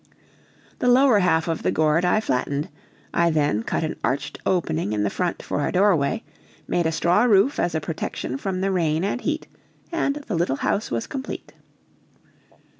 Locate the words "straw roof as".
6.91-7.75